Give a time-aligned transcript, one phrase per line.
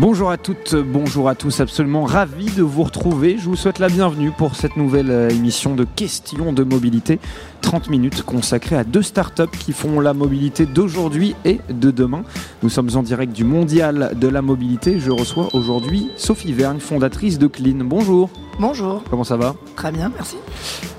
[0.00, 3.36] Bonjour à toutes, bonjour à tous, absolument ravi de vous retrouver.
[3.36, 7.18] Je vous souhaite la bienvenue pour cette nouvelle euh, émission de questions de mobilité.
[7.62, 12.22] 30 minutes consacrées à deux startups qui font la mobilité d'aujourd'hui et de demain.
[12.62, 15.00] Nous sommes en direct du Mondial de la Mobilité.
[15.00, 17.78] Je reçois aujourd'hui Sophie Vergne, fondatrice de Clean.
[17.82, 18.30] Bonjour.
[18.60, 19.02] Bonjour.
[19.10, 19.56] Comment ça va?
[19.74, 20.36] Très bien, merci.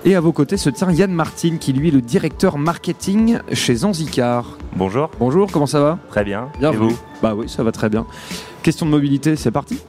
[0.03, 3.75] Et à vos côtés se tient Yann Martin, qui lui est le directeur marketing chez
[3.75, 4.57] Zanzicar.
[4.75, 5.09] Bonjour.
[5.19, 5.99] Bonjour, comment ça va?
[6.09, 6.49] Très bien.
[6.59, 6.87] Bienvenue.
[6.87, 6.99] Et vous?
[7.21, 8.05] Bah oui, ça va très bien.
[8.69, 9.79] Question de mobilité, c'est parti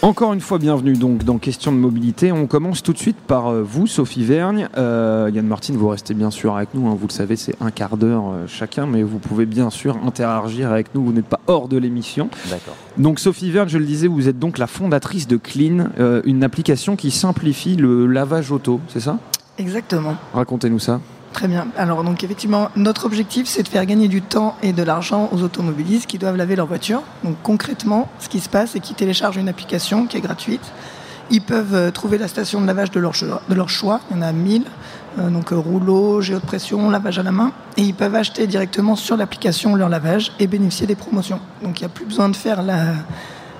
[0.00, 2.32] Encore une fois, bienvenue donc dans Question de mobilité.
[2.32, 4.70] On commence tout de suite par euh, vous, Sophie Vergne.
[4.78, 6.88] Euh, Yann Martin, vous restez bien sûr avec nous.
[6.88, 6.96] hein.
[6.98, 10.72] vous le savez, c'est un quart d'heure euh, chacun, mais vous pouvez bien sûr interagir
[10.72, 11.04] avec nous.
[11.04, 12.30] Vous n'êtes pas hors de l'émission.
[12.48, 12.76] D'accord.
[12.96, 16.42] Donc, Sophie Vergne, je le disais, vous êtes donc la fondatrice de Clean, euh, une
[16.44, 19.18] application qui simplifie le lavage auto, c'est ça?
[19.58, 20.16] Exactement.
[20.32, 20.98] Racontez-nous ça.
[21.38, 21.68] Très bien.
[21.76, 25.44] Alors donc effectivement, notre objectif, c'est de faire gagner du temps et de l'argent aux
[25.44, 27.04] automobilistes qui doivent laver leur voiture.
[27.22, 30.72] Donc concrètement, ce qui se passe, c'est qu'ils téléchargent une application qui est gratuite.
[31.30, 33.40] Ils peuvent euh, trouver la station de lavage de leur choix.
[33.48, 34.00] De leur choix.
[34.10, 34.64] Il y en a 1000.
[35.20, 37.52] Euh, donc euh, rouleau, géo de pression, lavage à la main.
[37.76, 41.38] Et ils peuvent acheter directement sur l'application leur lavage et bénéficier des promotions.
[41.62, 42.94] Donc il n'y a plus besoin de faire la,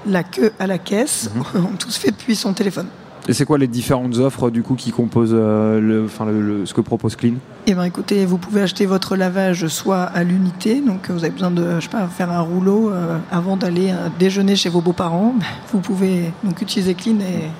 [0.05, 1.31] la queue à la caisse.
[1.79, 2.89] Tout se fait depuis son téléphone.
[3.29, 6.73] Et c'est quoi les différentes offres du coup qui composent euh, le, enfin, le- ce
[6.73, 7.35] que propose Clean?
[7.67, 11.51] Eh bien, écoutez, vous pouvez acheter votre lavage soit à l'unité, donc vous avez besoin
[11.51, 15.35] de, je sais pas, faire un rouleau euh, avant d'aller euh, déjeuner chez vos beaux-parents.
[15.73, 17.51] Vous pouvez donc utiliser Clean et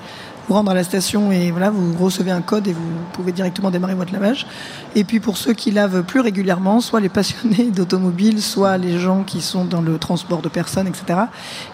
[0.49, 2.81] vous rendre à la station et voilà, vous recevez un code et vous
[3.13, 4.47] pouvez directement démarrer votre lavage.
[4.95, 9.21] Et puis pour ceux qui lavent plus régulièrement, soit les passionnés d'automobile, soit les gens
[9.23, 11.19] qui sont dans le transport de personnes, etc.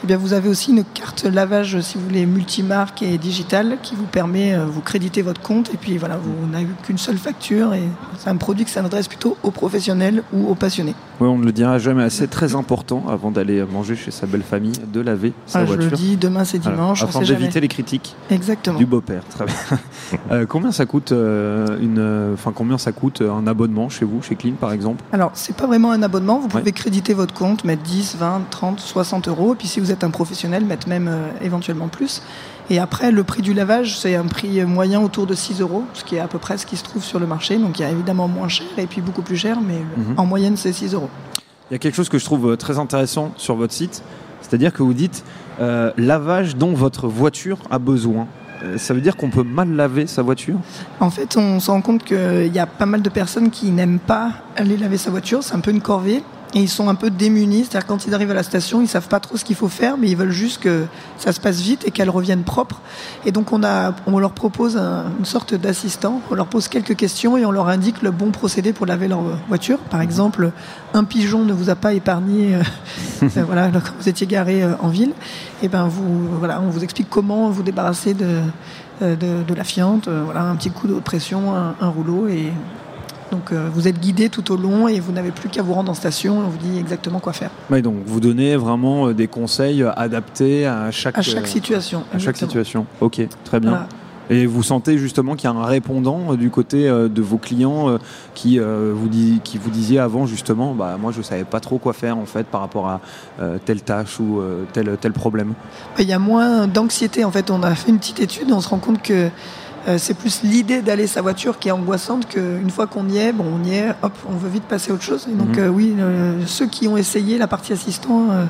[0.04, 3.96] Eh bien, vous avez aussi une carte lavage, si vous voulez, multimarque et digitale, qui
[3.96, 7.74] vous permet, euh, vous créditer votre compte, et puis voilà, vous n'avez qu'une seule facture,
[7.74, 7.84] et
[8.18, 10.96] c'est un produit qui s'adresse plutôt aux professionnels ou aux passionnés.
[11.22, 14.44] Ouais, on ne le dira jamais assez, très important avant d'aller manger chez sa belle
[14.44, 15.92] famille, de laver sa Ah, je voiture.
[15.92, 18.65] le dis, demain c'est dimanche, afin d'éviter les critiques Exactement.
[18.74, 19.24] Du beau-père.
[19.30, 19.56] Très bien.
[20.32, 24.22] Euh, combien ça coûte euh, une, euh, enfin combien ça coûte un abonnement chez vous,
[24.22, 25.04] chez Clean par exemple?
[25.12, 26.72] Alors, c'est pas vraiment un abonnement, vous pouvez Ouais.
[26.72, 30.12] créditer votre compte, mettre 10, 20, 30, 60 euros, et puis si vous êtes un
[30.12, 31.10] professionnel, mettre même
[31.42, 32.22] éventuellement plus.
[32.70, 36.04] Et après, le prix du lavage, c'est un prix moyen autour de 6 euros, ce
[36.04, 37.58] qui est à peu près ce qui se trouve sur le marché.
[37.58, 40.16] Donc, il y a évidemment moins cher et puis beaucoup plus cher, mais Mhm.
[40.18, 41.10] en moyenne, c'est 6 euros.
[41.72, 44.04] Il y a quelque chose que je trouve très intéressant sur votre site,
[44.42, 45.24] c'est-à-dire que vous dites
[45.62, 48.28] euh, lavage dont votre voiture a besoin.
[48.64, 50.58] Euh, Ça veut dire qu'on peut mal laver sa voiture?
[51.00, 54.00] En fait, on se rend compte qu'il y a pas mal de personnes qui n'aiment
[54.00, 55.44] pas aller laver sa voiture.
[55.44, 56.24] C'est un peu une corvée.
[56.54, 57.66] Et ils sont un peu démunis.
[57.66, 59.98] C'est-à-dire, quand ils arrivent à la station, ils savent pas trop ce qu'il faut faire,
[59.98, 60.86] mais ils veulent juste que
[61.18, 62.80] ça se passe vite et qu'elle revienne propre.
[63.26, 66.22] Et donc, on, a, on leur propose un- une sorte d'assistant.
[66.32, 69.22] On leur pose quelques questions et on leur indique le bon procédé pour laver leur
[69.50, 69.80] voiture.
[69.80, 70.52] Par exemple,
[70.94, 72.62] un pigeon ne vous a pas épargné, euh,
[73.24, 75.12] euh, voilà, quand vous étiez garé euh, en ville.
[75.62, 78.40] Et ben, vous, voilà, on vous explique comment vous débarrasser de,
[79.02, 82.52] de, de la fiente, voilà, un petit coup de pression, un, un rouleau et
[83.32, 85.92] donc euh, vous êtes guidé tout au long et vous n'avez plus qu'à vous rendre
[85.92, 89.14] en station et on vous dit exactement quoi faire Oui, donc vous donnez vraiment euh,
[89.14, 92.04] des conseils euh, adaptés à chaque, à chaque situation.
[92.14, 92.86] à chaque situation.
[93.02, 93.72] Ok, très bien.
[93.72, 93.88] Voilà.
[94.32, 98.00] Et vous sentez justement qu'il y a un répondant du côté de vos clients
[98.34, 101.94] qui, vous dit, qui vous disiez avant justement, bah, moi je savais pas trop quoi
[101.94, 103.02] faire en fait par rapport à
[103.66, 104.42] telle tâche ou
[104.74, 105.54] tel, tel problème.
[106.00, 107.52] Il y a moins d'anxiété en fait.
[107.52, 109.30] On a fait une petite étude et on se rend compte que
[109.88, 113.32] euh, c'est plus l'idée d'aller sa voiture qui est angoissante qu'une fois qu'on y est,
[113.32, 115.28] bon on y est, hop, on veut vite passer à autre chose.
[115.32, 115.64] Et donc Mhm.
[115.64, 115.96] euh, oui,
[116.46, 118.46] ceux qui ont essayé la partie assistant, euh,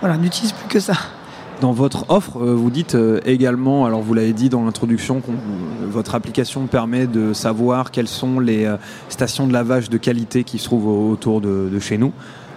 [0.00, 0.94] voilà, n'utilisent plus que ça.
[1.62, 2.94] Dans votre offre, vous dites
[3.24, 5.22] également, alors vous l'avez dit dans l'introduction,
[5.88, 8.70] votre application permet de savoir quelles sont les
[9.08, 12.12] stations de lavage de qualité qui se trouvent au- autour de, de chez nous.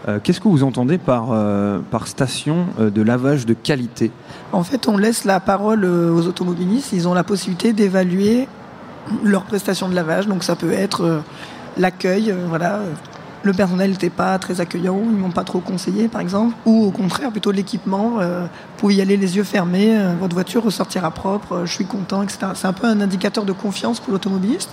[0.08, 4.12] Euh, Qu'est-ce que vous entendez par, euh, par station euh, de lavage de qualité?
[4.52, 6.94] En fait, on laisse la parole aux automobilistes.
[6.94, 8.48] Ils ont la possibilité d'évaluer
[9.24, 10.28] leurs prestations de lavage.
[10.28, 11.22] Donc, ça peut être
[11.78, 12.80] l'accueil, voilà.
[13.42, 16.56] Le personnel n'était pas très accueillant, ils m'ont pas trop conseillé, par exemple.
[16.66, 18.16] Ou au contraire, plutôt l'équipement.
[18.20, 18.48] euh, vous
[18.78, 22.40] pouvez y aller les yeux fermés, votre voiture ressortira propre, je suis content, etc.
[22.56, 24.70] C'est un peu un indicateur de confiance pour l'automobiliste.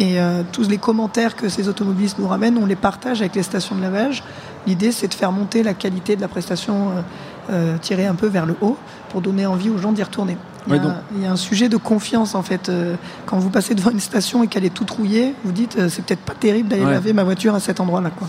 [0.00, 0.16] Et
[0.50, 3.82] tous les commentaires que ces automobilistes nous ramènent, on les partage avec les stations de
[3.82, 4.24] lavage.
[4.66, 7.02] L'idée, c'est de faire monter la qualité de la prestation euh,
[7.50, 8.76] euh, tirée un peu vers le haut
[9.10, 10.36] pour donner envie aux gens d'y retourner.
[10.68, 12.68] Il y, a, Ouais, donc- il y a un sujet de confiance en fait.
[12.68, 12.94] euh,
[13.26, 16.20] quand vous passez devant une station et qu'elle est toute rouillée, vous dites c'est peut-être
[16.20, 16.92] pas terrible d'aller Ouais.
[16.92, 18.10] laver ma voiture à cet endroit-là.
[18.16, 18.28] Quoi.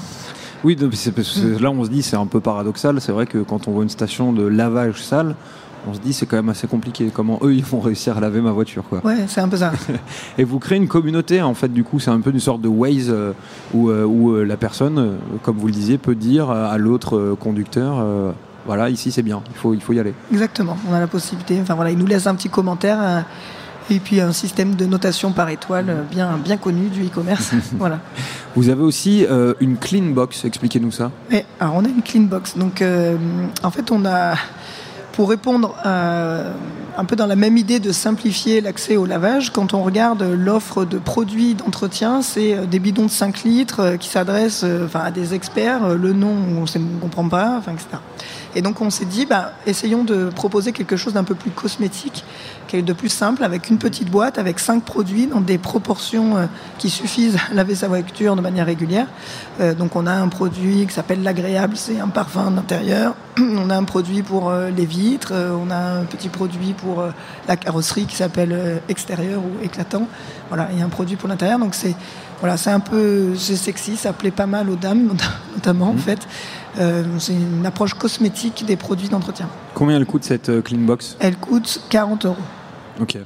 [0.64, 0.76] Oui,
[1.60, 3.00] là on se dit c'est un peu paradoxal.
[3.02, 5.36] C'est vrai que quand on voit une station de lavage sale,
[5.88, 7.10] on se dit c'est quand même assez compliqué.
[7.14, 9.02] Comment eux ils vont réussir à laver ma voiture quoi.
[9.04, 9.72] Ouais, c'est un peu ça.
[10.38, 12.68] et vous créez une communauté en fait du coup c'est un peu une sorte de
[12.68, 13.34] Waze euh,
[13.74, 18.06] où, euh, où euh, la personne, comme vous le disiez, peut dire à l'autre conducteur.
[18.66, 20.14] voilà, ici c'est bien, il faut, il faut y aller.
[20.32, 21.60] Exactement, on a la possibilité.
[21.62, 23.26] Enfin voilà, il nous laisse un petit commentaire
[23.90, 27.52] et puis un système de notation par étoile bien, bien connu du e-commerce.
[27.78, 28.00] voilà.
[28.56, 29.26] Vous avez aussi
[29.60, 31.12] une clean box, expliquez-nous ça.
[31.60, 32.58] Alors on a une clean box.
[32.58, 32.84] Donc
[33.64, 34.36] en fait on a
[35.14, 35.76] pour répondre
[36.98, 40.86] un peu dans la même idée de simplifier l'accès au lavage, quand on regarde l'offre
[40.86, 45.12] de produits d'entretien, c'est euh, des bidons de 5 litres euh, qui s'adressent euh, à
[45.12, 47.88] des experts, le nom on ne comprend pas, enfin, etc.
[48.56, 52.24] Et donc on s'est dit, bah, essayons de proposer quelque chose d'un peu plus cosmétique,
[52.82, 56.46] de plus simple, avec une petite boîte, avec cinq produits dans des proportions euh,
[56.78, 59.08] qui suffisent à laver sa voiture de manière régulière.
[59.62, 63.16] Euh, donc on a un produit qui s'appelle l'agréable, c'est un parfum d'intérieur.
[63.40, 67.04] On a un produit pour euh, les vitres, on a un petit produit pour
[67.48, 70.08] la carrosserie qui s'appelle extérieur ou éclatant.
[70.50, 71.58] Voilà, il y a un produit pour l'intérieur.
[71.58, 71.96] Donc c'est
[72.42, 75.16] voilà, c'est un peu c'est sexy, ça plaît pas mal aux dames
[75.56, 76.16] notamment en mmh.
[76.76, 77.04] Fait.
[77.20, 79.50] c'est une approche cosmétique des produits d'entretien.
[79.74, 81.18] Combien elle coûte cette clean box?
[81.20, 82.36] Elle coûte 40 euros.
[83.02, 83.18] Ok.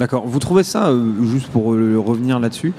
[0.00, 0.26] D'accord.
[0.26, 2.72] Vous trouvez ça, euh, juste pour euh, revenir là-dessus,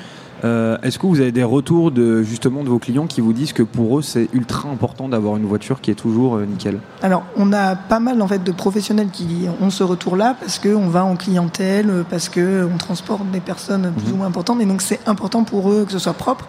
[0.44, 3.54] euh, est-ce que vous avez des retours de justement de vos clients qui vous disent
[3.54, 6.80] que pour eux c'est ultra important d'avoir une voiture qui est toujours nickel?
[7.02, 10.88] Alors on a pas mal en fait de professionnels qui ont ce retour-là parce qu'on
[10.88, 14.14] va en clientèle, parce qu'on transporte des personnes plus mhm.
[14.14, 16.46] ou moins importantes et donc c'est important pour eux que ce soit propre.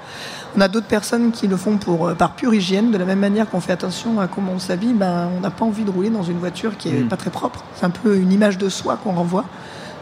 [0.56, 3.48] On a d'autres personnes qui le font pour, par pure hygiène, de la même manière
[3.48, 6.22] qu'on fait attention à comment on s'habille, ben, on n'a pas envie de rouler dans
[6.22, 7.08] une voiture qui est mhm.
[7.08, 7.64] pas très propre.
[7.74, 9.44] C'est un peu une image de soi qu'on renvoie.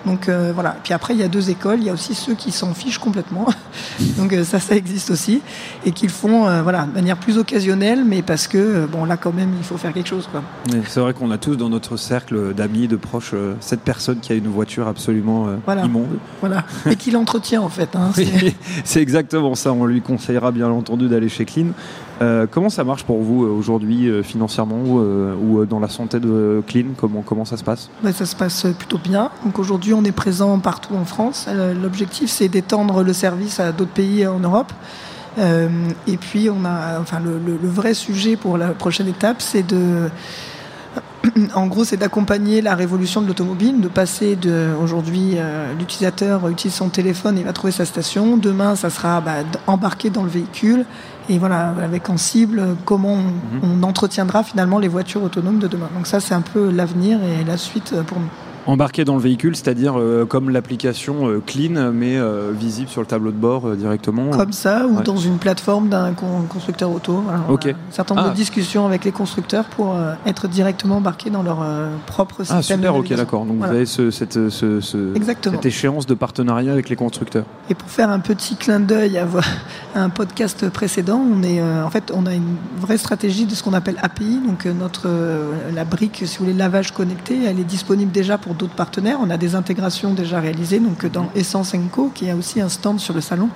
[0.07, 0.77] Donc euh, voilà.
[0.83, 1.79] Puis après, il y a deux écoles.
[1.81, 3.47] Il y a aussi ceux qui s'en fichent complètement.
[4.19, 5.43] Donc euh, ça, ça existe aussi.
[5.85, 9.33] Et qu'ils font euh, voilà, de manière plus occasionnelle, mais parce que, bon, là, quand
[9.33, 10.29] même, il faut faire quelque chose.
[10.87, 14.35] C'est vrai qu'on a tous dans notre cercle d'amis, de proches, cette personne qui a
[14.35, 15.49] une voiture absolument
[15.85, 16.19] immonde.
[16.41, 16.65] Voilà.
[16.89, 17.95] Et qui l'entretient, en fait.
[17.95, 18.11] Hein,
[18.85, 19.73] c'est exactement ça.
[19.73, 21.69] On lui conseillera, bien entendu, d'aller chez Clean.
[22.23, 26.63] Euh, comment ça marche pour vous euh, aujourd'hui euh, financièrement ou, dans la santé de
[26.67, 27.89] Clean comment, comment ça se passe?
[28.03, 29.31] Bah, Ça se passe plutôt bien.
[29.45, 31.49] Donc aujourd'hui, on est présent partout en France.
[31.83, 34.73] L'objectif, c'est d'étendre le service à d'autres pays en Europe.
[35.39, 40.11] et puis, on a, enfin, le, vrai sujet pour la prochaine étape, c'est de
[41.55, 45.37] en gros, c'est d'accompagner la révolution de l'automobile, de passer de aujourd'hui
[45.79, 48.37] l'utilisateur utilise son téléphone, il va trouver sa station.
[48.37, 49.37] Demain, ça sera bah,
[49.67, 50.85] embarqué dans le véhicule
[51.29, 53.61] et voilà, avec en cible comment mhm.
[53.63, 55.89] on, entretiendra finalement les voitures autonomes de demain.
[55.95, 58.29] Donc ça, c'est un peu l'avenir et la suite pour nous.
[58.67, 63.07] Embarqué dans le véhicule, c'est-à-dire euh, comme l'application euh, Clean, mais euh, visible sur le
[63.07, 67.25] tableau de bord directement Comme ça, ou dans une plateforme d'un constructeur auto.
[67.49, 67.67] ok.
[67.67, 68.37] Un certain nombre de ah.
[68.37, 69.97] discussions avec les constructeurs pour
[70.27, 71.65] être directement embarqués dans leur
[72.07, 72.59] propre système.
[72.59, 73.47] Ah, super, ok, d'accord.
[73.47, 77.45] Donc vous avez ce, cette, ce, cette échéance de partenariat avec les constructeurs.
[77.71, 79.27] Et pour faire un petit clin d'œil à,
[79.95, 83.75] un podcast précédent, on, est, en fait, on a une vraie stratégie de ce qu'on
[83.75, 84.41] appelle API.
[84.47, 85.09] Donc notre,
[85.75, 89.19] la brique, si vous voulez, lavage connecté, elle est disponible déjà pour d'autres partenaires.
[89.21, 93.01] On a des intégrations déjà réalisées, donc dans Essence Co, qui a aussi un stand
[93.01, 93.49] sur le salon,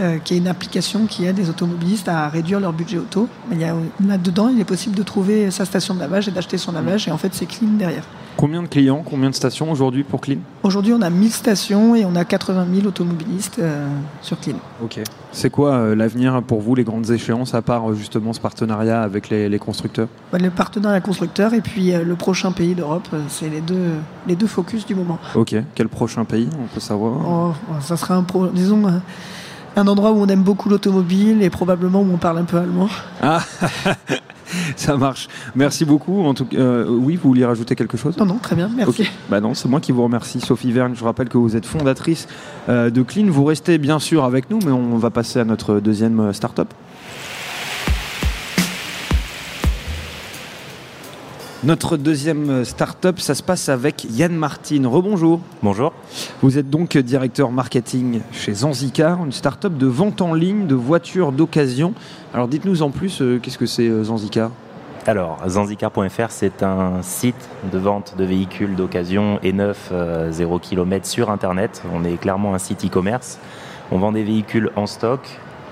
[0.00, 3.28] euh, qui est une application qui aide les automobilistes à réduire leur budget auto.
[3.50, 3.56] Mais
[4.04, 7.10] là-dedans, il est possible de trouver sa station de lavage et d'acheter son lavage, et
[7.10, 8.04] en fait, c'est clean derrière.
[8.36, 10.38] Combien de clients, combien de stations aujourd'hui pour Clean?
[10.62, 13.86] Aujourd'hui, on a 1000 stations et on a 80 000 automobilistes euh,
[14.20, 14.56] sur Clean.
[14.82, 15.00] Ok.
[15.32, 19.02] C'est quoi euh, l'avenir pour vous, les grandes échéances, à part euh, justement ce partenariat
[19.02, 20.08] avec les, constructeurs?
[20.32, 23.90] Bah, Le partenariat constructeur et puis le prochain pays d'Europe, c'est les deux,
[24.26, 25.18] les deux focus du moment.
[25.34, 25.54] Ok.
[25.74, 28.24] Quel prochain pays, on peut savoir oh, Ça sera, un
[28.54, 28.82] disons,
[29.76, 32.88] un endroit où on aime beaucoup l'automobile et probablement où on parle un peu allemand.
[33.22, 33.40] Ah
[34.76, 35.28] Ça marche.
[35.54, 36.22] Merci beaucoup.
[36.22, 38.16] En tout euh, oui, vous vouliez rajouter quelque chose?
[38.16, 39.08] Non, non, très bien, merci.
[39.30, 40.94] Bah non, c'est moi qui vous remercie, Sophie Verne.
[40.94, 42.28] Je rappelle que vous êtes fondatrice
[42.68, 43.26] euh, de Clean.
[43.28, 46.68] Vous restez bien sûr avec nous, mais on va passer à notre deuxième euh, start-up.
[51.64, 54.82] Notre deuxième start-up, ça se passe avec Yann Martin.
[54.84, 55.38] Rebonjour.
[55.62, 55.92] Bonjour.
[56.42, 61.30] Vous êtes donc directeur marketing chez Zanzicar, une start-up de vente en ligne de voitures
[61.30, 61.94] d'occasion.
[62.34, 64.50] Alors dites-nous en plus, euh, qu'est-ce que c'est euh, Zanzicar
[65.04, 69.92] alors, zanzicar.fr, c'est un site de vente de véhicules d'occasion et neuf
[70.30, 71.82] 0 km sur Internet.
[71.92, 73.40] On est clairement un site e-commerce.
[73.90, 75.18] On vend des véhicules en stock,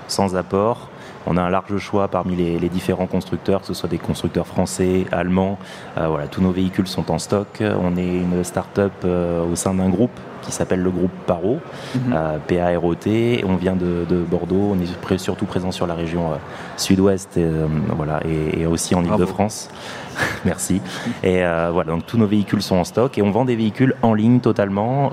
[0.09, 0.89] sans apport,
[1.27, 5.05] on a un large choix parmi les, différents constructeurs, que ce soit des constructeurs français,
[5.11, 5.57] allemands.
[5.97, 7.61] Euh, voilà, tous nos véhicules sont en stock.
[7.61, 11.59] On est une start-up euh, au sein d'un groupe qui s'appelle le groupe Paro,
[11.95, 12.13] Mhm.
[12.13, 13.43] euh, P-A-R-O-T.
[13.47, 16.35] On vient de, de Bordeaux, on est surtout présent sur la région euh,
[16.77, 19.03] sud-ouest et, euh, voilà, et, et aussi en.
[19.03, 19.69] Ile-de-France.
[20.45, 20.81] Merci.
[21.23, 21.39] Et
[21.71, 24.39] voilà, donc tous nos véhicules sont en stock et on vend des véhicules en ligne
[24.41, 25.09] totalement,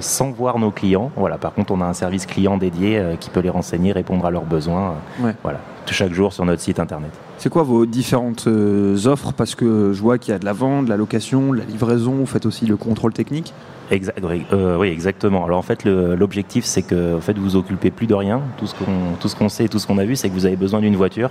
[0.00, 1.10] sans voir nos clients.
[1.16, 4.30] Voilà, par contre, on a un service client dédié qui peut les renseigner, répondre à
[4.30, 4.94] leurs besoins.
[5.20, 5.34] Ouais.
[5.42, 7.10] Voilà, chaque jour sur notre site internet.
[7.38, 9.32] C'est quoi vos différentes euh, offres?
[9.32, 11.64] Parce que je vois qu'il y a de la vente, de la location, de la
[11.64, 13.52] livraison, vous faites aussi le contrôle technique.
[14.52, 15.44] Euh, oui, exactement.
[15.44, 18.40] Alors en fait, l'objectif, c'est que en fait, vous vous occupez plus de rien.
[18.58, 20.80] Tout ce qu'on sait, et tout ce qu'on a vu, c'est que vous avez besoin
[20.80, 21.30] d'une voiture.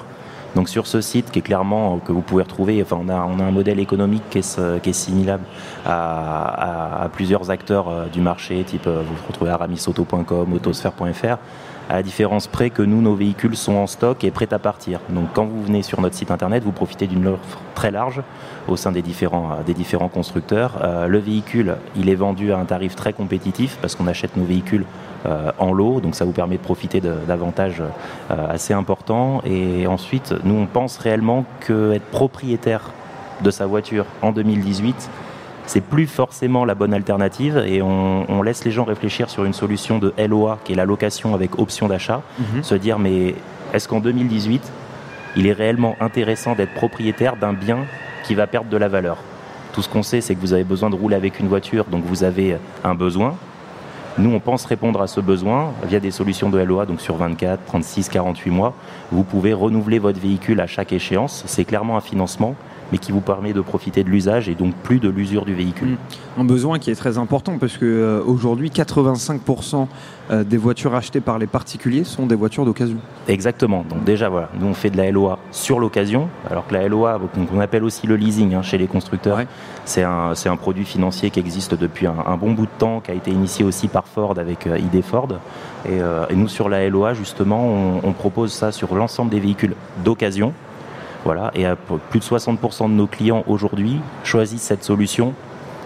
[0.55, 3.39] Donc sur ce site, qui est clairement que vous pouvez retrouver, enfin, on a on
[3.39, 5.43] a un modèle économique qui est, qui est similable
[5.83, 11.37] à, à- plusieurs acteurs euh, du marché, type euh, vous retrouvez aramisauto.com, autosphère.fr.
[11.89, 14.99] À la différence près que nous, nos véhicules sont en stock et prêts à partir.
[15.09, 18.21] Donc quand vous venez sur notre site internet, vous profitez d'une offre très large
[18.67, 20.79] au sein des différents, euh, des différents constructeurs.
[20.81, 24.45] Euh, le véhicule, il est vendu à un tarif très compétitif parce qu'on achète nos
[24.45, 24.85] véhicules
[25.25, 27.83] euh, en lot, donc ça vous permet de profiter d'avantages
[28.29, 29.41] assez importants.
[29.45, 32.91] Et ensuite, nous, on pense réellement qu'être propriétaire
[33.41, 35.09] de sa voiture en 2018,
[35.65, 39.53] c'est plus forcément la bonne alternative et on, on laisse les gens réfléchir sur une
[39.53, 42.21] solution de LOA qui est la location avec option d'achat,
[42.61, 43.35] se dire mais
[43.73, 44.71] est-ce qu'en 2018
[45.35, 47.79] il est réellement intéressant d'être propriétaire d'un bien
[48.23, 49.17] qui va perdre de la valeur?
[49.73, 52.03] Tout ce qu'on sait c'est que vous avez besoin de rouler avec une voiture donc
[52.05, 53.35] vous avez un besoin.
[54.19, 57.65] Nous, on pense répondre à ce besoin via des solutions de LOA, donc sur 24,
[57.65, 58.75] 36, 48 mois.
[59.11, 61.43] Vous pouvez renouveler votre véhicule à chaque échéance.
[61.47, 62.53] C'est clairement un financement,
[62.91, 65.97] mais qui vous permet de profiter de l'usage et donc plus de l'usure du véhicule.
[66.37, 69.87] Un besoin qui est très important parce que euh, aujourd'hui 85%
[70.31, 72.97] euh, des voitures achetées par les particuliers sont des voitures d'occasion.
[73.27, 73.85] Exactement.
[73.87, 77.19] Donc déjà, voilà, nous on fait de la LOA sur l'occasion, alors que la LOA,
[77.35, 79.47] donc, on appelle aussi le leasing hein, chez les constructeurs, Ouais.
[79.85, 83.13] c'est un, produit financier qui existe depuis un, un bon bout de temps, qui a
[83.13, 85.27] été initié aussi par Ford avec euh, ID Ford.
[85.85, 85.97] Et,
[86.29, 89.75] et nous sur la LOA, justement, on, on propose ça sur l'ensemble des véhicules
[90.05, 90.53] d'occasion.
[91.25, 91.65] Voilà, et
[92.09, 95.33] plus de 60% de nos clients aujourd'hui choisissent cette solution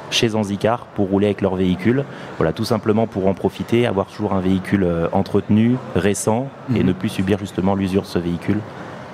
[0.10, 2.06] chez Zanzicar pour rouler avec leur véhicule.
[2.38, 6.86] Voilà, tout simplement pour en profiter, avoir toujours un véhicule euh, entretenu, récent, et Mhm.
[6.88, 8.60] ne plus subir justement l'usure de ce véhicule.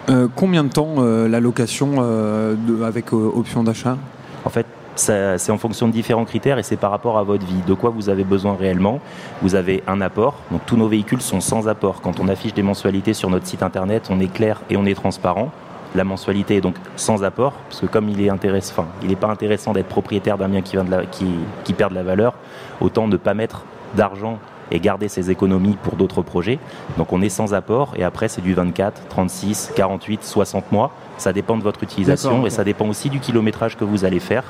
[0.09, 3.97] Euh, combien de temps euh, la location euh, de- avec option d'achat?
[4.45, 4.65] En fait,
[4.95, 7.61] c'est en fonction de différents critères et c'est par rapport à votre vie.
[7.65, 8.99] De quoi vous avez besoin réellement?
[9.41, 10.35] Vous avez un apport.
[10.51, 12.01] Donc tous nos véhicules sont sans apport.
[12.01, 14.93] Quand on affiche des mensualités sur notre site internet, on est clair et on est
[14.93, 15.51] transparent.
[15.95, 19.15] La mensualité est donc sans apport, parce que comme il est intéressant, enfin, il n'est
[19.15, 21.27] pas intéressant d'être propriétaire d'un bien qui, vient de la- qui,
[21.63, 22.33] qui perd de la valeur,
[22.81, 23.63] autant ne pas mettre
[23.95, 24.39] d'argent
[24.71, 26.57] et garder ses économies pour d'autres projets.
[26.97, 30.91] Donc on est sans apport et après c'est du 24, 36, 48, 60 mois.
[31.17, 34.45] Ça dépend de votre utilisation et ça dépend aussi du kilométrage que vous allez faire.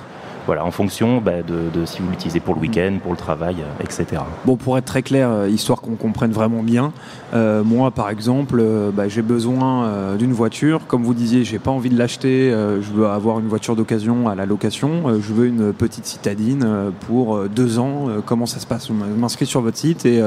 [0.45, 3.83] Voilà, en fonction bah, de, si vous l'utilisez pour le week-end, pour le travail, euh,
[3.83, 4.21] etc.
[4.45, 6.91] Bon, pour être très clair, euh, histoire qu'on comprenne vraiment bien,
[7.33, 8.61] euh, moi par exemple,
[8.93, 10.81] bah, j'ai besoin d'une voiture.
[10.87, 12.51] Comme vous disiez, j'ai pas envie de l'acheter.
[12.51, 15.19] je veux avoir une voiture d'occasion à la location.
[15.19, 18.07] je veux une petite citadine pour deux ans.
[18.25, 18.87] Comment ça se passe?
[18.87, 20.21] Je m'inscris sur votre site et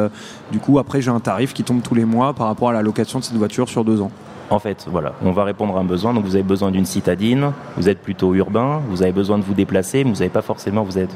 [0.51, 2.83] du coup après j'ai un tarif qui tombe tous les mois par rapport à la
[2.83, 4.11] location de cette voiture sur deux ans.
[4.49, 6.15] En fait, voilà, on va répondre à un besoin.
[6.15, 9.55] Donc, vous avez besoin d'une citadine, vous êtes plutôt urbain, vous avez besoin de vous
[9.55, 11.09] déplacer, mais vous n'avez pas forcément, vous n'avez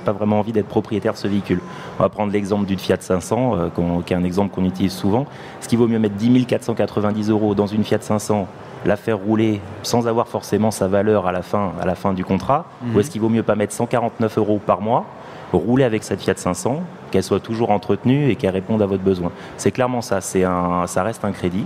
[0.00, 1.60] pas, vraiment envie d'être propriétaire de ce véhicule.
[1.98, 5.26] On va prendre l'exemple d'une Fiat 500, euh, qui est un exemple qu'on utilise souvent.
[5.60, 8.48] Est-ce qu'il vaut mieux mettre 10 490 euros dans une Fiat 500,
[8.84, 12.24] la faire rouler sans avoir forcément sa valeur à la fin, à la fin du
[12.24, 12.96] contrat, Mhm.
[12.96, 15.04] ou est-ce qu'il vaut mieux pas mettre 149 euros par mois
[15.52, 16.80] rouler avec cette Fiat 500,
[17.10, 19.32] qu'elle soit toujours entretenue et qu'elle réponde à votre besoin?
[19.56, 21.64] C'est clairement ça, un, ça reste un crédit,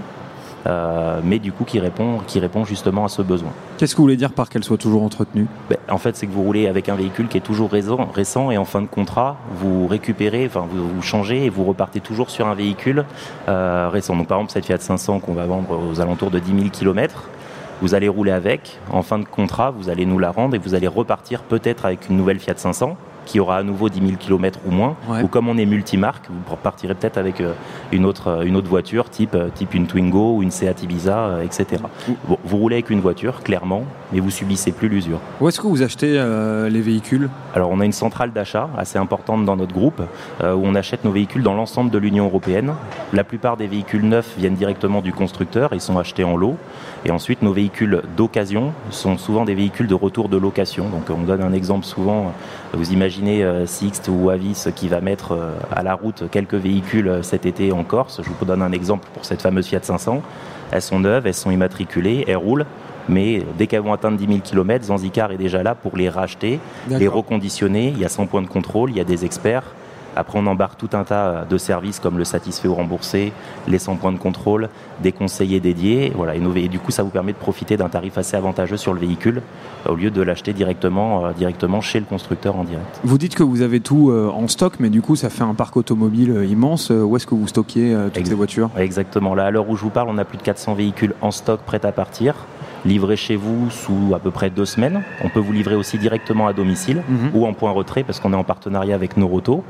[0.67, 3.51] euh, mais du coup qui répond, qui répond justement à ce besoin.
[3.77, 5.47] Qu'est-ce que vous voulez dire par qu'elle soit toujours entretenue?
[5.69, 8.51] Ben, en fait, c'est que vous roulez avec un véhicule qui est toujours récent, récent
[8.51, 12.31] et en fin de contrat, vous récupérez, enfin vous, vous changez et vous repartez toujours
[12.31, 13.05] sur un véhicule
[13.49, 14.17] euh, récent.
[14.17, 17.29] Donc par exemple, cette Fiat 500 qu'on va vendre aux alentours de 10 000 km,
[17.83, 20.75] vous allez rouler avec, en fin de contrat, vous allez nous la rendre et vous
[20.75, 24.59] allez repartir peut-être avec une nouvelle Fiat 500 qui aura à nouveau 10 000 km
[24.67, 25.23] ou moins, Ouais.
[25.23, 27.55] ou comme on est multimarque, vous repartirez peut-être avec euh,
[27.93, 31.43] une autre, une autre voiture, type, euh, type une Twingo ou une Seat Ibiza, euh,
[31.43, 31.83] etc.
[32.29, 35.19] Bon, vous roulez avec une voiture, clairement, mais vous subissez plus l'usure.
[35.41, 37.29] Où est-ce que vous achetez euh, les véhicules?
[37.55, 40.03] Alors on a une centrale d'achat assez importante dans notre groupe
[40.43, 42.75] euh, où on achète nos véhicules dans l'ensemble de l'Union européenne.
[43.13, 46.57] La plupart des véhicules neufs viennent directement du constructeur, ils sont achetés en lot.
[47.05, 50.89] Et ensuite nos véhicules d'occasion sont souvent des véhicules de retour de location.
[50.89, 52.33] Donc on donne un exemple souvent,
[52.73, 55.37] vous imaginez euh, Sixt ou Avis qui va mettre
[55.73, 58.21] à la route quelques véhicules cet été en Corse.
[58.23, 60.23] Je vous donne un exemple pour cette fameuse Fiat 500.
[60.71, 62.67] Elles sont neuves, elles sont immatriculées, elles roulent.
[63.09, 66.59] Mais dès qu'elles vont atteindre 10 000 km, Zanzicar est déjà là pour les racheter,
[66.89, 67.89] les reconditionner.
[67.89, 69.65] Il y a 100 points de contrôle, il y a des experts.
[70.17, 73.33] Après, on embarque tout un tas de services comme le satisfait ou remboursé,
[73.69, 74.69] les 100 points de contrôle,
[75.03, 76.13] des conseillers dédiés.
[76.15, 79.01] Voilà, et du coup, ça vous permet de profiter d'un tarif assez avantageux sur le
[79.01, 79.43] véhicule
[79.89, 83.01] au lieu de l'acheter directement, euh, directement chez le constructeur en direct.
[83.05, 85.55] Vous dites que vous avez tout euh, en stock, mais du coup, ça fait un
[85.55, 86.91] parc automobile euh, immense.
[86.91, 88.71] Où est-ce que vous stockez toutes ces voitures?
[88.79, 89.35] Exactement.
[89.35, 91.61] Là, à l'heure où je vous parle, on a plus de 400 véhicules en stock
[91.61, 92.35] prêts à partir
[92.85, 95.03] livré chez vous sous à peu près deux semaines.
[95.23, 97.31] On peut vous livrer aussi directement à domicile mhm.
[97.35, 99.65] ou en point retrait parce qu'on est en partenariat avec Noroto,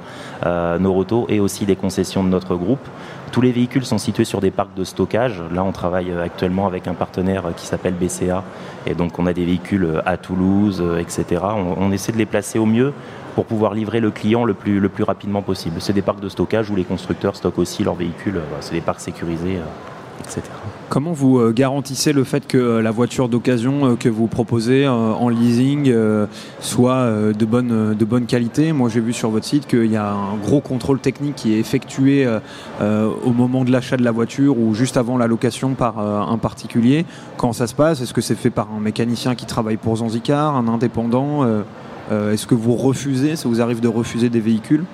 [0.45, 2.87] euh, Noroto et aussi des concessions de notre groupe.
[3.33, 5.43] Tous les véhicules sont situés sur des parcs de stockage.
[5.53, 8.45] Là, on travaille actuellement avec un partenaire qui s'appelle BCA.
[8.87, 11.43] Et donc, on a des véhicules à Toulouse, etc.
[11.77, 12.93] On, essaie de les placer au mieux
[13.35, 15.81] pour pouvoir livrer le client le plus, le plus rapidement possible.
[15.81, 18.41] C'est des parcs de stockage où les constructeurs stockent aussi leurs véhicules.
[18.61, 19.59] C'est des parcs sécurisés.
[20.89, 24.87] Comment vous euh, garantissez le fait que euh, la voiture d'occasion euh, que vous proposez
[24.87, 25.93] en leasing
[26.61, 28.73] soit de bonne, de bonne qualité?
[28.73, 31.59] Moi j'ai vu sur votre site qu'il y a un gros contrôle technique qui est
[31.59, 32.27] effectué
[32.81, 37.07] au moment de l'achat de la voiture ou juste avant la location par un particulier.
[37.37, 40.57] Quand ça se passe Est-ce que c'est fait par un mécanicien qui travaille pour Zanzicar,
[40.57, 41.47] un indépendant
[42.11, 44.85] Est-ce que vous refusez Ça vous arrive de refuser des véhicules?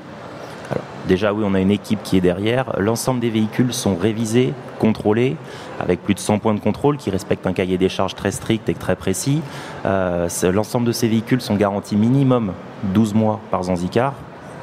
[1.10, 2.72] Déjà, oui, on a une équipe qui est derrière.
[2.78, 5.36] L'ensemble des véhicules sont révisés, contrôlés,
[5.80, 8.68] avec plus de 100 points de contrôle qui respectent un cahier des charges très strict
[8.68, 9.42] et très précis.
[9.86, 12.52] Euh, l'ensemble de ces véhicules sont garantis minimum
[12.94, 14.14] 12 mois par Zanzicar.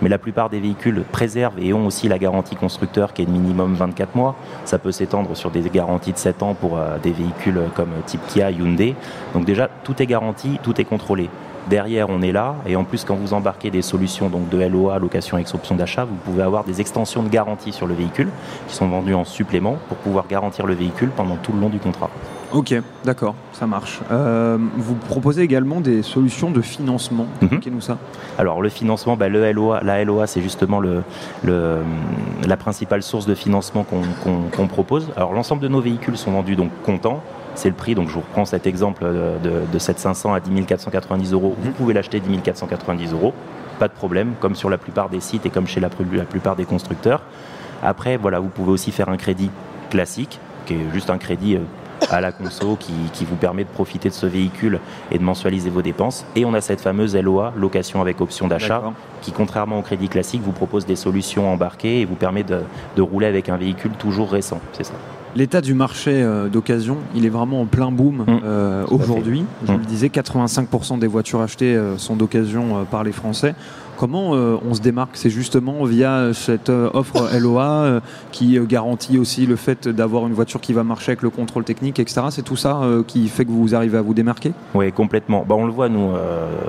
[0.01, 3.31] Mais la plupart des véhicules préservent et ont aussi la garantie constructeur qui est de
[3.31, 4.35] minimum 24 mois.
[4.63, 8.21] Ça peut s'étendre sur des garanties de 7 ans pour euh, des véhicules comme type
[8.29, 8.95] Kia, Hyundai.
[9.33, 11.29] Donc déjà, tout est garanti, tout est contrôlé.
[11.69, 12.55] Derrière, on est là.
[12.65, 16.05] Et en plus, quand vous embarquez des solutions donc de LOA, location avec option d'achat,
[16.05, 18.29] vous pouvez avoir des extensions de garantie sur le véhicule
[18.67, 21.79] qui sont vendues en supplément pour pouvoir garantir le véhicule pendant tout le long du
[21.79, 22.09] contrat.
[22.53, 23.99] Ok, d'accord, ça marche.
[24.09, 27.25] Euh, vous proposez également des solutions de financement.
[27.41, 27.59] Mhm.
[27.71, 27.97] nous ça?
[28.37, 31.03] Alors le financement, bah, le LOA, la LOA, c'est justement le,
[31.43, 33.85] la principale source de financement
[34.55, 35.09] qu'on propose.
[35.17, 37.21] Alors l'ensemble de nos véhicules sont vendus donc comptant
[37.57, 37.95] c'est le prix.
[37.95, 41.55] Donc je vous reprends cet exemple de, de, 7500 à 10 490 euros.
[41.59, 43.33] Vous pouvez l'acheter 10 490 euros,
[43.79, 46.65] pas de problème, comme sur la plupart des sites et comme chez la, plupart des
[46.65, 47.21] constructeurs.
[47.83, 49.51] Après, voilà, vous pouvez aussi faire un crédit
[49.89, 51.59] classique, qui est juste un crédit euh,
[52.09, 54.79] à la conso qui, qui, vous permet de profiter de ce véhicule
[55.11, 56.25] et de mensualiser vos dépenses.
[56.35, 58.81] Et on a cette fameuse LOA, location avec option d'achat,
[59.21, 62.61] qui contrairement au crédit classique vous propose des solutions embarquées et vous permet de,
[62.95, 64.59] de rouler avec un véhicule toujours récent.
[64.73, 64.93] C'est ça.
[65.35, 68.39] L'état du marché euh, d'occasion, il est vraiment en plein boom mmh.
[68.43, 69.45] euh, aujourd'hui.
[69.65, 69.77] Je mmh.
[69.77, 73.53] le disais, 85% des voitures achetées euh, sont d'occasion par les Français.
[73.97, 75.17] Comment euh, on se démarque?
[75.17, 77.99] C'est justement via cette euh, offre LOA euh,
[78.31, 81.97] qui garantit aussi le fait d'avoir une voiture qui va marcher avec le contrôle technique,
[81.97, 82.27] etc.
[82.29, 84.53] C'est tout ça qui fait que vous arrivez à vous démarquer?
[84.75, 85.45] Oui, complètement.
[85.47, 86.11] Bah, on le voit, nous.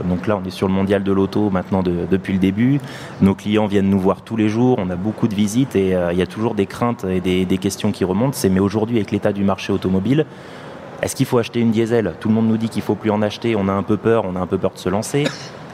[0.09, 2.81] donc là, on est sur le mondial de l'auto maintenant depuis le début.
[3.21, 4.79] Nos clients viennent nous voir tous les jours.
[4.79, 7.59] On a beaucoup de visites et il y a toujours des craintes et des, des
[7.59, 8.33] questions qui remontent.
[8.35, 10.25] C'est mais aujourd'hui, avec l'état du marché automobile,
[11.03, 12.15] est-ce qu'il faut acheter une diesel?
[12.19, 13.55] Tout le monde nous dit qu'il faut plus en acheter.
[13.55, 15.25] On a un peu peur, on a un peu peur de se lancer.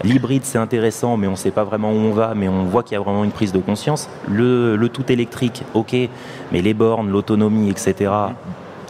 [0.02, 2.82] L'hybride, c'est intéressant, mais on ne sait pas vraiment où on va, mais on voit
[2.82, 4.10] qu'il y a vraiment une prise de conscience.
[4.28, 5.96] Le, tout électrique, ok,
[6.52, 8.10] mais les bornes, l'autonomie, etc.,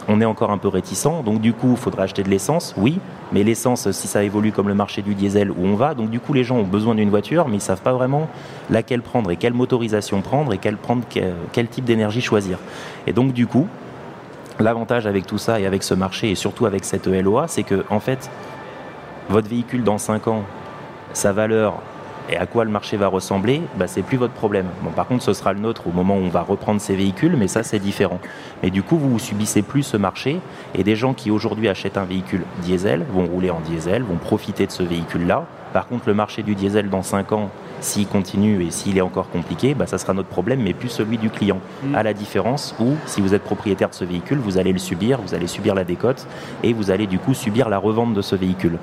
[0.07, 1.23] on est encore un peu réticent.
[1.23, 2.99] Donc du coup, il faudrait acheter de l'essence, oui,
[3.31, 6.19] mais l'essence, si ça évolue comme le marché du diesel, où on va, donc du
[6.19, 8.27] coup, les gens ont besoin d'une voiture, mais ils ne savent pas vraiment
[8.69, 11.03] laquelle prendre et quelle motorisation prendre et prendre,
[11.53, 12.59] quel type d'énergie choisir.
[13.07, 13.67] Et donc du coup,
[14.59, 17.83] L'avantage avec tout ça et avec ce marché et surtout avec cette LOA, c'est que
[17.89, 18.29] en fait,
[19.29, 20.43] votre véhicule dans 5 ans,
[21.13, 21.81] sa valeur
[22.29, 24.65] et à quoi le marché va ressembler, bah, c'est plus votre problème.
[24.81, 27.35] Bon, par contre, ce sera le nôtre au moment où on va reprendre ces véhicules,
[27.37, 28.19] mais ça, c'est différent.
[28.63, 30.39] Mais du coup, vous subissez plus ce marché
[30.73, 34.65] et des gens qui aujourd'hui achètent un véhicule diesel vont rouler en diesel, vont profiter
[34.65, 35.45] de ce véhicule-là.
[35.73, 37.51] Par contre, le marché du diesel dans 5 ans,
[37.85, 41.17] s'il continue et s'il est encore compliqué, bah, ça sera notre problème, mais plus celui
[41.17, 41.59] du client.
[41.83, 41.95] Mm.
[41.95, 45.21] À la différence où, si vous êtes propriétaire de ce véhicule, vous allez le subir,
[45.21, 46.27] vous allez subir la décote
[46.63, 48.77] et vous allez du coup subir la revente de ce véhicule.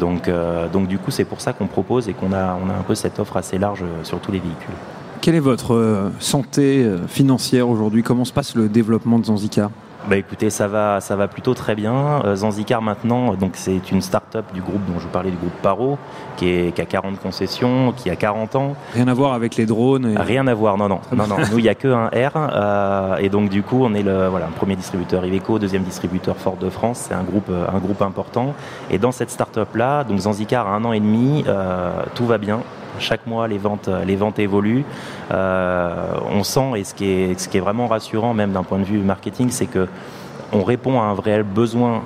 [0.00, 2.74] Donc, euh, donc du coup, c'est pour ça qu'on propose et qu'on a, on a
[2.74, 4.74] un peu cette offre assez large euh, sur tous les véhicules.
[5.20, 8.02] Quelle est votre euh, santé financière aujourd'hui?
[8.02, 9.70] Comment se passe le développement de Zanzicar
[10.08, 12.22] bah écoutez, ça va, ça va plutôt très bien.
[12.24, 15.54] Euh, Zanzicar maintenant, donc c'est une start-up du groupe dont je vous parlais, du groupe
[15.62, 15.98] Paro,
[16.36, 18.76] qui, est, qui a 40 concessions, qui a 40 ans.
[18.94, 21.00] Rien à voir avec les drones Rien à voir, non, non.
[21.12, 21.36] non, non.
[21.50, 22.32] Nous, il n'y a que un R.
[22.36, 26.56] Euh, et donc, du coup, on est le voilà, premier distributeur Iveco, deuxième distributeur Ford
[26.56, 27.06] de France.
[27.08, 28.54] C'est un groupe, euh, un groupe important.
[28.90, 31.44] Et dans cette start-up-là, donc Zanzicar a un an et demi,
[32.14, 32.60] tout va bien.
[32.98, 34.84] Chaque mois, les ventes, les ventes évoluent.
[35.32, 38.78] Euh, on sent, et ce qui, est, ce qui est vraiment rassurant, même d'un point
[38.78, 39.88] de vue marketing, c'est que
[40.52, 42.02] on répond à un vrai besoin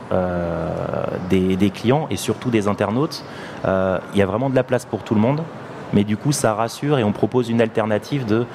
[1.28, 3.22] des, des, clients et surtout des internautes.
[3.64, 5.42] Il y a vraiment de la place pour tout le monde,
[5.92, 8.46] mais du coup, ça rassure et on propose une alternative de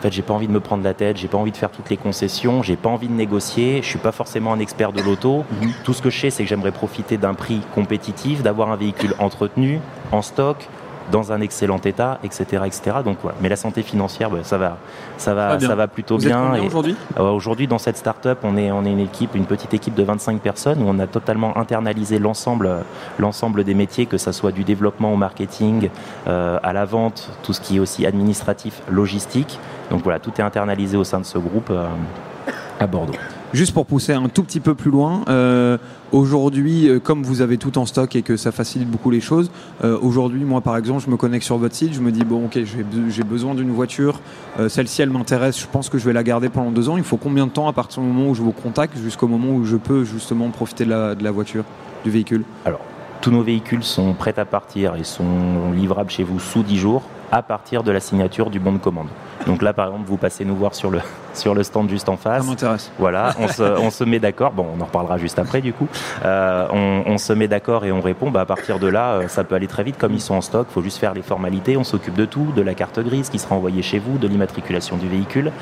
[0.00, 1.70] en fait, j'ai pas envie de me prendre la tête, j'ai pas envie de faire
[1.70, 5.02] toutes les concessions, j'ai pas envie de négocier, je suis pas forcément un expert de
[5.02, 5.44] l'auto.
[5.60, 5.72] Mhm.
[5.84, 9.12] Tout ce que je sais, c'est que j'aimerais profiter d'un prix compétitif, d'avoir un véhicule
[9.18, 9.78] entretenu,
[10.10, 10.70] en stock,
[11.10, 12.96] dans un excellent état, etc., etc.
[13.04, 14.78] Donc, Mais la santé financière, bah, ça va,
[15.16, 16.54] ça va, ça va plutôt bien.
[16.64, 16.96] aujourd'hui?
[17.18, 20.02] Euh, Aujourd'hui, dans cette start-up, on est, on est une équipe, une petite équipe de
[20.02, 22.70] 25 personnes où on a totalement internalisé l'ensemble,
[23.18, 25.90] l'ensemble des métiers, que ce soit du développement au marketing,
[26.26, 29.58] euh, à la vente, tout ce qui est aussi administratif, logistique.
[29.90, 31.86] Donc voilà, tout est internalisé au sein de ce groupe euh,
[32.78, 33.14] à Bordeaux.
[33.52, 35.76] Juste pour pousser un tout petit peu plus loin, euh,
[36.12, 39.50] aujourd'hui, euh, comme vous avez tout en stock et que ça facilite beaucoup les choses,
[39.82, 42.44] euh, aujourd'hui, moi par exemple, je me connecte sur votre site, je me dis, bon,
[42.44, 42.60] ok,
[43.08, 44.20] j'ai besoin d'une voiture,
[44.68, 46.96] celle-ci, elle m'intéresse, je pense que je vais la garder pendant deux ans.
[46.96, 49.52] Il faut combien de temps à partir du moment où je vous contacte jusqu'au moment
[49.52, 51.64] où je peux justement profiter de la, de la voiture,
[52.04, 52.44] du véhicule?
[52.64, 52.80] Alors,
[53.20, 57.02] tous nos véhicules sont prêts à partir et sont livrables chez vous sous 10 jours
[57.32, 59.08] à partir de la signature du bon de commande.
[59.46, 61.00] Donc là, par exemple, vous passez nous voir sur le,
[61.34, 62.42] sur le stand juste en face.
[62.42, 62.92] Ça m'intéresse.
[62.98, 64.52] Voilà, on se, on se met d'accord.
[64.52, 65.88] Bon, on en reparlera juste après, du coup.
[66.24, 68.30] Euh, on, on, se met d'accord et on répond.
[68.30, 69.96] Bah, à partir de là, euh, ça peut aller très vite.
[69.98, 71.76] Comme ils sont en stock, il faut juste faire les formalités.
[71.76, 74.96] On s'occupe de tout, de la carte grise qui sera envoyée chez vous, de l'immatriculation
[74.96, 75.52] du véhicule.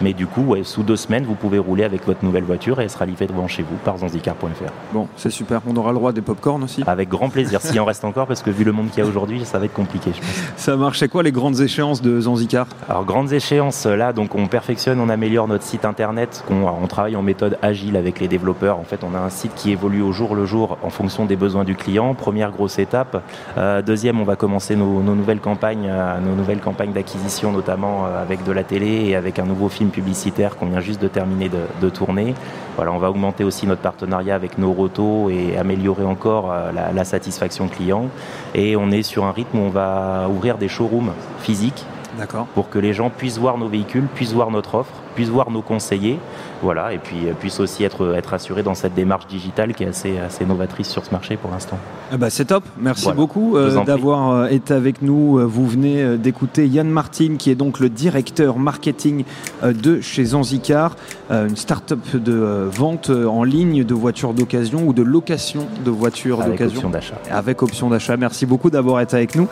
[0.00, 2.84] Mais du coup, ouais, sous deux semaines, vous pouvez rouler avec votre nouvelle voiture et
[2.84, 4.72] elle sera livrée devant chez vous par zanzicar.fr.
[4.92, 5.60] Bon, c'est super.
[5.66, 7.60] On aura le droit des pop-corn aussi Avec grand plaisir.
[7.60, 9.66] S'il en reste encore, parce que vu le monde qu'il y a aujourd'hui, ça va
[9.66, 10.52] être compliqué, je pense.
[10.56, 10.98] Ça marche.
[10.98, 15.08] C'est quoi les grandes échéances de Zanzicar Alors, grandes échéances, là, donc on perfectionne, on
[15.08, 18.78] améliore notre site internet, on, travaille en méthode agile avec les développeurs.
[18.78, 21.36] En fait, on a un site qui évolue au jour le jour en fonction des
[21.36, 22.14] besoins du client.
[22.14, 23.22] Première grosse étape.
[23.56, 28.22] Euh, deuxième, on va commencer nos, nouvelles campagnes, euh, nos nouvelles campagnes d'acquisition, notamment euh,
[28.22, 31.50] avec de la télé et avec un nouveau film publicitaire qu'on vient juste de terminer
[31.80, 32.34] de, tourner.
[32.76, 37.04] Voilà, on va augmenter aussi notre partenariat avec nos rotos et améliorer encore la, la
[37.04, 38.06] satisfaction client.
[38.54, 41.07] Et on est sur un rythme où on va ouvrir des showrooms
[41.40, 41.84] physiques
[42.54, 45.62] pour que les gens puissent voir nos véhicules, puissent voir notre offre, puissent voir nos
[45.62, 46.20] conseillers
[46.62, 49.88] voilà, et puis euh, puisse aussi être, être assuré dans cette démarche digitale qui est
[49.88, 51.78] assez, assez novatrice sur ce marché pour l'instant.
[52.10, 55.38] Ah bah c'est top, merci beaucoup euh, d'avoir euh, été avec nous.
[55.48, 59.24] Vous venez d'écouter Yann Martin, qui est donc le directeur marketing
[59.62, 60.96] de chez Zanzicar,
[61.30, 66.54] une start-up de vente en ligne de voitures d'occasion ou de location de voitures d'occasion.
[66.54, 67.14] Avec option d'achat.
[67.30, 68.16] Avec option d'achat.
[68.16, 69.48] Merci beaucoup d'avoir été avec nous.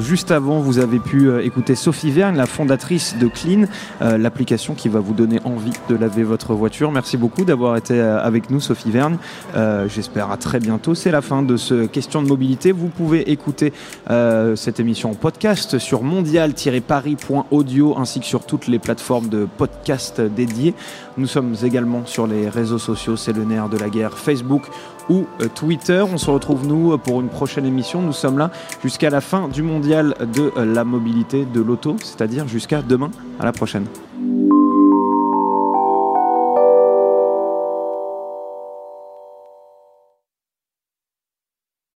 [0.00, 3.66] juste avant, vous avez pu écouter Sophie Verne, la fondatrice de Clean,
[4.00, 6.92] l'application qui va vous donner envie de laver votre voiture.
[6.92, 9.16] Merci beaucoup d'avoir été euh, avec nous, Sophie Vergne.
[9.56, 10.94] Euh, j'espère à très bientôt.
[10.94, 12.70] C'est la fin de ce question de mobilité.
[12.72, 13.72] Vous pouvez écouter
[14.10, 20.20] euh, cette émission en podcast sur mondial-paris.audio ainsi que sur toutes les plateformes de podcast
[20.20, 20.74] dédiées.
[21.16, 24.62] Nous sommes également sur les réseaux sociaux, c'est le nerf de la guerre, Facebook
[25.08, 25.24] ou
[25.54, 26.04] Twitter.
[26.12, 28.02] On se retrouve nous pour une prochaine émission.
[28.02, 28.50] Nous sommes là
[28.82, 33.10] jusqu'à la fin du mondial de la mobilité de l'auto, c'est-à-dire jusqu'à demain.
[33.40, 33.86] À la prochaine.